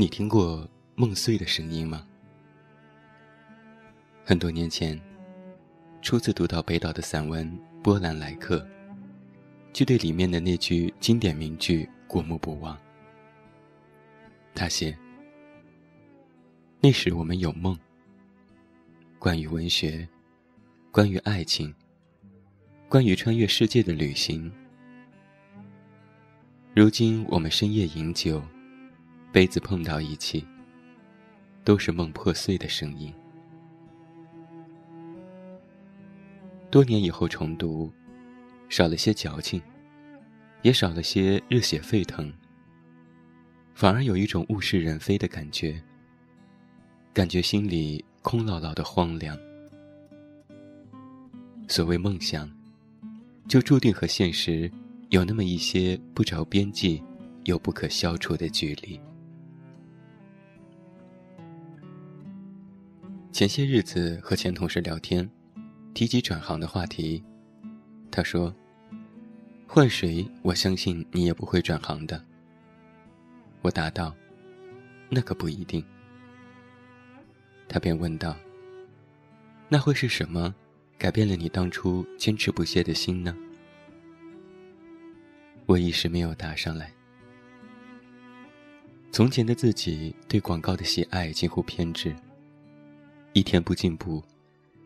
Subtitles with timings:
[0.00, 2.06] 你听过梦碎的声音吗？
[4.24, 4.98] 很多年前，
[6.00, 7.46] 初次读到北岛的散文
[7.82, 8.60] 《波兰来客》，
[9.74, 12.74] 就对里面的那句经典名句过目不忘。
[14.54, 14.96] 他写
[16.80, 17.78] ：“那时我们有梦，
[19.18, 20.08] 关于文学，
[20.90, 21.74] 关于爱情，
[22.88, 24.50] 关于穿越世界的旅行。
[26.74, 28.42] 如今我们深夜饮酒，
[29.32, 30.44] 杯子碰到一起，
[31.64, 33.12] 都是梦破碎的声音。
[36.70, 37.90] 多年以后重读，
[38.68, 39.60] 少了些矫情，
[40.62, 42.32] 也少了些热血沸腾。”
[43.72, 45.80] 反而有一种物是人非的感觉，
[47.14, 49.38] 感觉心里空落落的荒凉。
[51.66, 52.50] 所谓梦想，
[53.48, 54.70] 就注定和现实
[55.08, 57.02] 有那么一些不着边际
[57.44, 59.00] 又不可消除的距离。
[63.32, 65.28] 前些日子和前同事聊天，
[65.94, 67.22] 提及转行的话题，
[68.10, 68.54] 他说
[69.66, 72.22] ：“换谁，我相信你也不会转行的。”
[73.62, 74.14] 我答道
[75.08, 75.82] ：“那可不一定。”
[77.68, 78.36] 他便问道
[79.70, 80.52] ：“那会是什么，
[80.98, 83.34] 改变了你当初坚持不懈的心呢？”
[85.66, 86.92] 我一时没有答上来。
[89.12, 92.14] 从前的自己对广告的喜爱近乎偏执，
[93.32, 94.22] 一天不进步，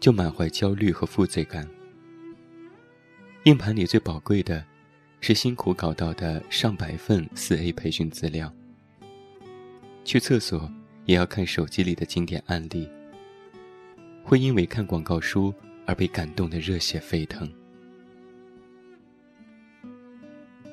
[0.00, 1.68] 就满怀焦虑和负罪感。
[3.44, 4.64] 硬盘里最宝贵的，
[5.20, 8.50] 是辛苦搞到的上百份四 A 培训资料。
[10.04, 10.72] 去厕所
[11.04, 12.88] 也要看手机里的经典案例，
[14.24, 15.52] 会因为看广告书
[15.84, 17.50] 而被感动的热血沸腾。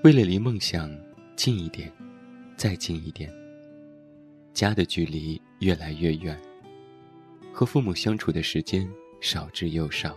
[0.03, 0.89] 为了离梦想
[1.35, 1.91] 近一点，
[2.55, 3.29] 再近一点，
[4.53, 6.39] 家的距离越来越远，
[7.57, 8.87] 和父母相处的时间
[9.19, 10.15] 少之又少。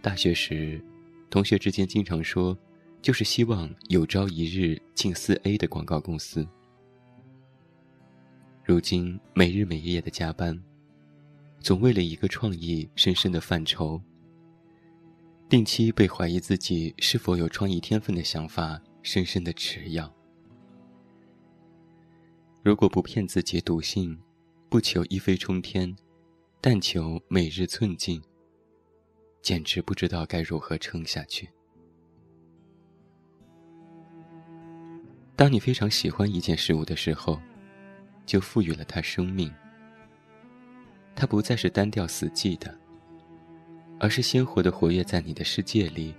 [0.00, 0.82] 大学时，
[1.28, 2.56] 同学之间经常说。
[3.02, 6.46] 就是希望有朝一日进四 A 的广告公司。
[8.62, 10.62] 如今没日没夜的加班，
[11.60, 13.98] 总为了一个创意深深的犯愁。
[15.48, 20.14] 定期被怀疑自己是否有创意天分的想法深深的吃药。
[22.62, 24.14] 如果不骗自己笃信，
[24.70, 25.96] 不求一飞冲天，
[26.60, 28.22] 但求每日寸进，
[29.42, 31.50] 简直不知道该如何撑下去。
[35.34, 37.40] 当你非常喜欢一件事物的时候，
[38.24, 39.52] 就赋予了它生命。
[41.16, 42.72] 它不再是单调死寂的，
[43.98, 46.14] 而是鲜活的活跃在你的世界里，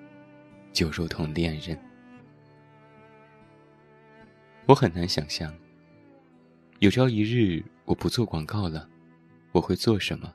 [0.74, 1.80] 就如同恋人。
[4.66, 5.56] 我很难想象，
[6.82, 8.90] 有朝一日我不做广告了，
[9.52, 10.34] 我会做什么？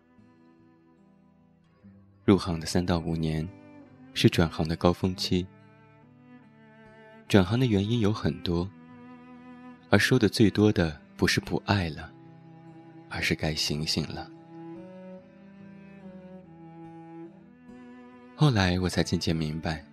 [2.25, 3.47] 入行的三到五年，
[4.15, 5.45] 是转行的高峰期。
[7.27, 8.71] 转行的原因有很多。
[9.91, 12.13] 而说的最多的不是不爱了，
[13.09, 14.31] 而是该醒醒了。
[18.37, 19.85] 后来我才渐渐明白，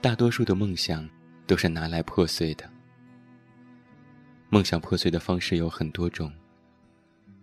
[0.00, 1.08] 大多数的梦想
[1.46, 2.68] 都是拿来破碎的。
[4.52, 6.30] 梦想破碎的方式有很多种，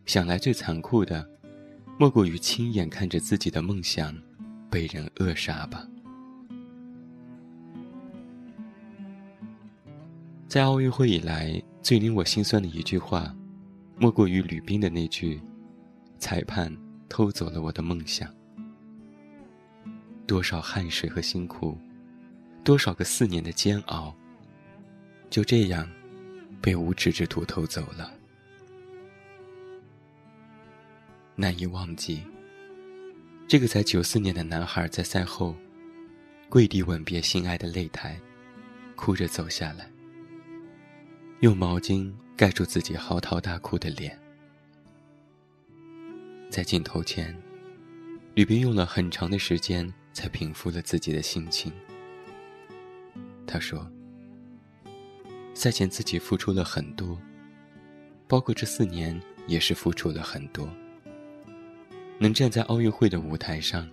[0.05, 1.27] 想来最残酷的，
[1.97, 4.15] 莫过于亲眼看着自己的梦想
[4.69, 5.87] 被人扼杀吧。
[10.47, 13.35] 在奥运会以来，最令我心酸的一句话，
[13.97, 15.41] 莫过于吕斌的那句
[16.19, 16.71] ：“裁判
[17.09, 18.31] 偷走了我的梦想。”
[20.27, 21.75] 多少汗水和辛苦，
[22.63, 24.15] 多少个四年的煎熬，
[25.27, 25.89] 就这样
[26.61, 28.13] 被无耻之徒偷走了。
[31.35, 32.21] 难以忘记，
[33.47, 35.55] 这个才九四年的男孩在赛后
[36.49, 38.19] 跪地吻别心爱的擂台，
[38.95, 39.89] 哭着走下来。
[41.39, 44.19] 用毛巾盖住自己嚎啕大哭的脸，
[46.49, 47.33] 在镜头前，
[48.33, 51.71] 吕斌用了很长的时间才平复了自己的心情。
[53.47, 53.89] 他说
[55.59, 57.19] ：“赛前自己付出了很多，
[58.29, 60.65] 包括这四年也是付出了很多。
[62.17, 63.85] 能站在奥运会的舞台上，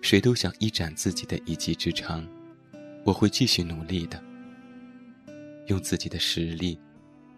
[0.00, 2.24] 谁都想一展自己的一技之长。
[3.02, 4.22] 我会继续努力的。”
[5.66, 6.78] 用自己的实力，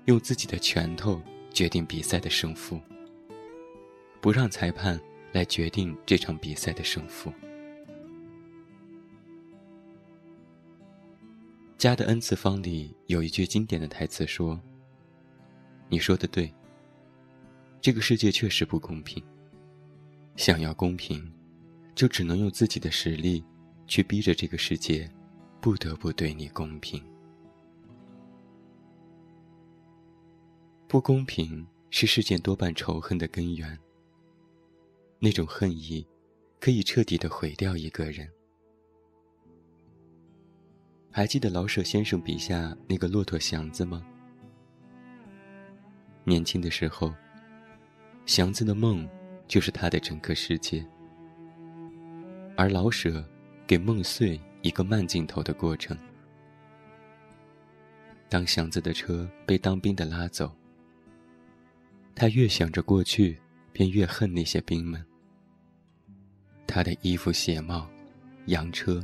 [0.05, 1.19] 用自己的拳头
[1.51, 2.79] 决定比赛的胜负，
[4.21, 5.01] 不让裁判
[5.33, 7.33] 来决定这场比赛的胜负。
[11.85, 14.59] 家的 N 次方里有一句经典的台词说
[15.91, 16.51] ：“你说的对。
[17.79, 19.23] 这个世界确实不公平。
[20.35, 21.31] 想要公平，
[21.95, 23.45] 就只能用自己的实力
[23.87, 25.07] 去逼着这个世界，
[25.61, 27.05] 不得不对你公平。
[30.89, 33.79] 不公平是世间多半仇恨的根源。
[35.19, 36.07] 那种恨意，
[36.59, 38.27] 可以彻底的毁掉一个人。”
[41.17, 44.05] 还记得老舍先生笔下那个骆驼祥子吗？
[46.25, 47.15] 年轻的时候，
[48.27, 49.09] 祥子的梦
[49.47, 50.85] 就是他的整个世界，
[52.57, 53.25] 而老舍
[53.65, 55.97] 给梦碎一个慢镜头的过程。
[58.29, 60.53] 当祥子的车被当兵的拉走，
[62.13, 63.39] 他越想着过去，
[63.73, 65.01] 便越恨那些兵们。
[66.67, 67.89] 他的衣服、鞋帽、
[68.47, 69.01] 洋车。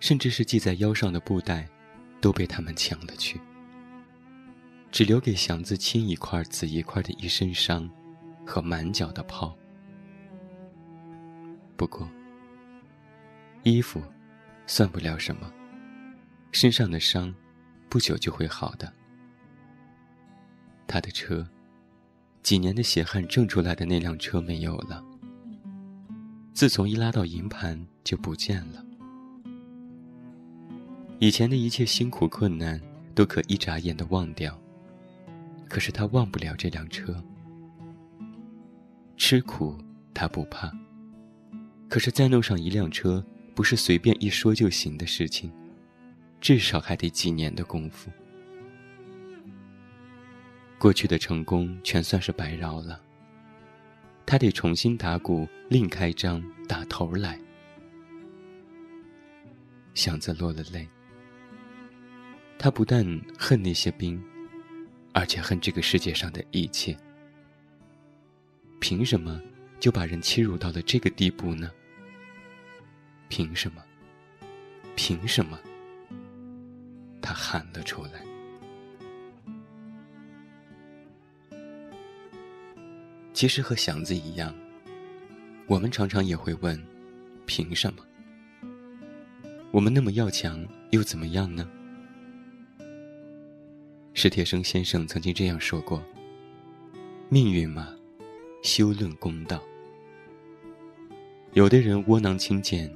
[0.00, 1.68] 甚至是系在腰上的布袋，
[2.20, 3.40] 都被他们抢了去，
[4.90, 7.88] 只留给祥子青一块紫一块的一身伤，
[8.46, 9.56] 和满脚的泡。
[11.76, 12.08] 不过，
[13.62, 14.02] 衣服
[14.66, 15.52] 算不了什么，
[16.52, 17.34] 身上的伤
[17.88, 18.92] 不久就会好的。
[20.86, 21.46] 他的车，
[22.42, 25.04] 几年的血汗挣出来的那辆车没有了，
[26.54, 28.84] 自从一拉到营盘就不见了。
[31.20, 32.80] 以前的一切辛苦困难
[33.12, 34.56] 都可一眨眼的忘掉，
[35.68, 37.20] 可是他忘不了这辆车。
[39.16, 39.76] 吃苦
[40.14, 40.72] 他不怕，
[41.88, 45.50] 可是再弄上一辆车，不是随便一说就行的事情，
[46.40, 48.12] 至少还得几年的功夫。
[50.78, 53.00] 过去的成功全算是白绕了，
[54.24, 57.36] 他得重新打鼓，另开张，打头来。
[59.94, 60.88] 祥子落了泪。
[62.58, 63.06] 他不但
[63.38, 64.20] 恨那些兵，
[65.12, 66.96] 而且恨这个世界上的一切。
[68.80, 69.40] 凭什么
[69.78, 71.70] 就把人欺辱到了这个地步呢？
[73.28, 73.82] 凭什么？
[74.96, 75.58] 凭什么？
[77.22, 78.24] 他喊了出来。
[83.32, 84.52] 其实和祥子一样，
[85.68, 86.82] 我们常常也会问：
[87.46, 88.04] 凭什么？
[89.70, 91.68] 我们那么要强，又怎么样呢？
[94.20, 96.02] 史铁生先生曾经这样说过
[97.30, 97.94] ：“命运嘛，
[98.64, 99.62] 休论公道。
[101.52, 102.92] 有的人窝囊轻贱，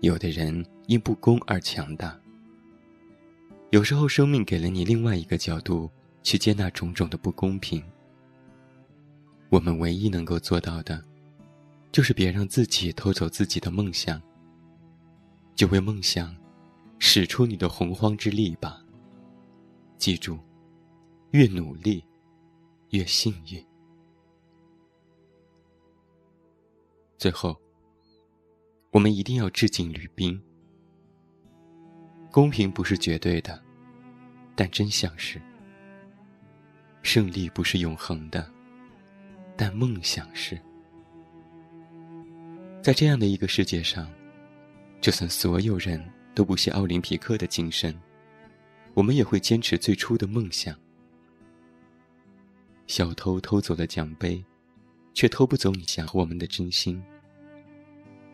[0.00, 2.18] 有的人因不公而强大。
[3.72, 5.90] 有时候，生命给了你另外一个角度
[6.22, 7.84] 去接纳种种的不公平。
[9.50, 11.04] 我们唯一能够做到的，
[11.92, 14.18] 就是别让自己偷走自己的梦想，
[15.54, 16.34] 就为梦想
[16.98, 18.81] 使出你的洪荒之力吧。”
[20.02, 20.36] 记住，
[21.30, 22.04] 越努力，
[22.90, 23.64] 越幸运。
[27.16, 27.56] 最后，
[28.90, 30.42] 我们一定要致敬吕冰。
[32.32, 33.62] 公平不是绝对的，
[34.56, 35.38] 但真相是；
[37.04, 38.50] 胜利不是永恒的，
[39.56, 40.60] 但梦想是。
[42.82, 44.10] 在这样的一个世界上，
[45.00, 47.96] 就算所有人都不屑奥林匹克的精神。
[48.94, 50.76] 我们也会坚持最初的梦想。
[52.86, 54.44] 小偷偷走了奖杯，
[55.14, 57.02] 却偷不走你想我们的真心。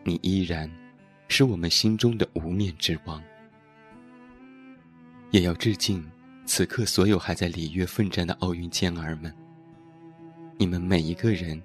[0.03, 0.69] 你依然
[1.29, 3.23] 是我们心中的无冕之王。
[5.31, 6.05] 也要致敬
[6.45, 9.33] 此刻所有还在里约奋战的奥运健儿们。
[10.57, 11.61] 你们每一个人，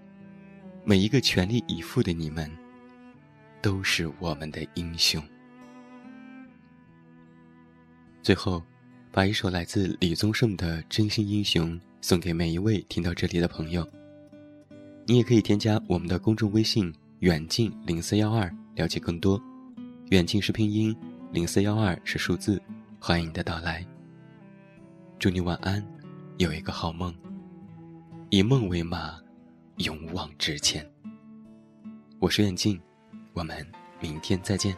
[0.84, 2.48] 每一个全力以赴的你们，
[3.60, 5.20] 都是我们的英雄。
[8.22, 8.62] 最后。
[9.14, 13.88] 把一首来自李宗盛的《真心英雄》送给每一位听到这里的朋友。
[15.06, 19.40] 你也可以添加我们的公众微信“远近零四幺二”了解更多。
[20.10, 20.92] 远近是拼音，
[21.30, 22.60] 零四幺二是数字。
[22.98, 23.86] 欢迎你的到来。
[25.16, 25.80] 祝你晚安，
[26.38, 27.14] 有一个好梦。
[28.30, 29.16] 以梦为马，
[29.76, 30.84] 勇往直前。
[32.18, 32.80] 我是远近，
[33.32, 33.64] 我们
[34.00, 34.76] 明天再见。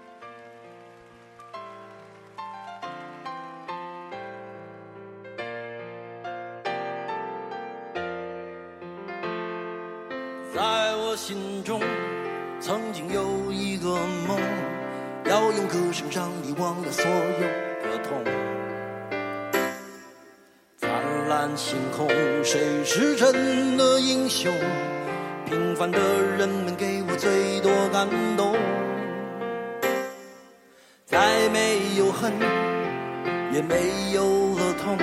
[16.97, 17.47] 所有
[17.83, 18.25] 的痛。
[20.79, 20.91] 灿
[21.29, 22.09] 烂星空，
[22.43, 24.51] 谁是真的英雄？
[25.45, 25.99] 平凡的
[26.39, 28.57] 人们给我最多感动。
[31.05, 32.33] 再没有恨，
[33.53, 34.25] 也没有
[34.57, 34.97] 了痛。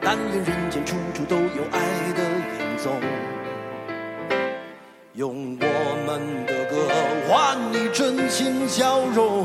[0.00, 1.80] 但愿人间处处都有爱
[2.14, 2.22] 的
[2.60, 2.92] 影踪。
[5.14, 5.66] 用我
[6.06, 6.88] 们的歌
[7.26, 9.44] 换你真心笑容，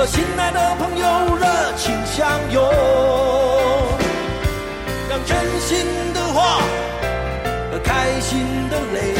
[0.00, 1.44] 和心爱的朋友热
[1.76, 2.64] 情相拥，
[5.10, 6.62] 让真心的话
[7.70, 9.14] 和开心的泪，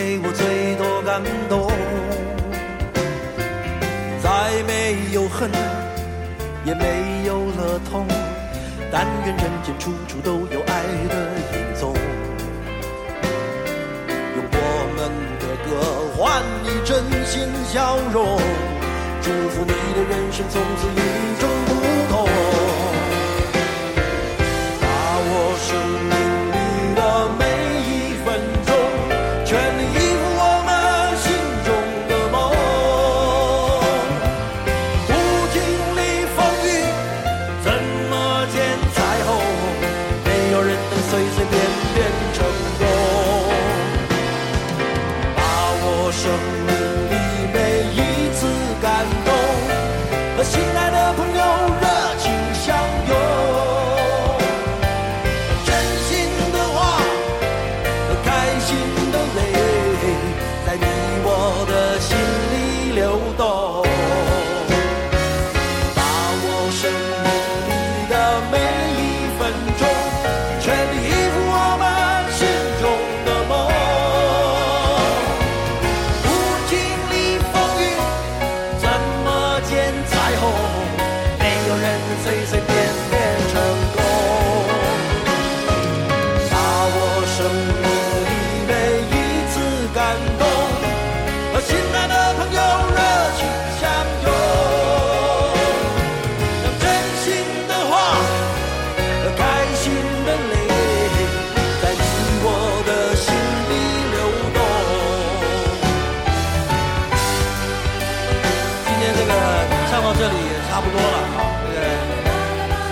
[0.00, 1.68] 给我最多感动。
[4.22, 5.50] 再没有恨，
[6.64, 8.06] 也没有了痛，
[8.90, 10.72] 但愿人间处处都有爱
[11.06, 11.14] 的
[11.52, 11.92] 影踪。
[14.36, 14.58] 用我
[14.96, 14.98] 们
[15.38, 15.68] 的歌
[16.16, 18.40] 换你真心笑容，
[19.20, 20.88] 祝福你的人生从此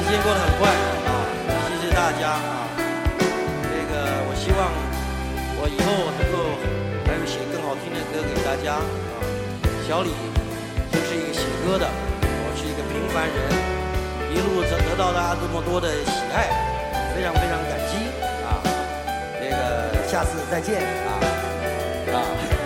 [0.08, 1.12] 时间过得很快啊，
[1.68, 2.64] 谢谢大家啊。
[3.60, 4.72] 这个我希望
[5.60, 6.56] 我以后能够
[7.04, 9.20] 还有写更好听的歌给大家啊。
[9.86, 10.08] 小李
[10.90, 11.86] 就是一个写歌的，
[12.24, 13.36] 我是一个平凡人，
[14.32, 16.48] 一路得得到大家这么多的喜爱，
[17.14, 18.08] 非常非常感激
[18.48, 18.64] 啊。
[19.38, 22.57] 这个下次再见啊。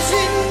[0.00, 0.41] zien.